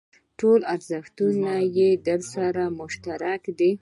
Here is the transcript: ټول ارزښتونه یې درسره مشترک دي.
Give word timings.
ټول 0.39 0.59
ارزښتونه 0.75 1.51
یې 1.77 1.89
درسره 2.07 2.63
مشترک 2.79 3.41
دي. 3.59 3.69